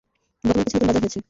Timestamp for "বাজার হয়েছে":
0.89-1.19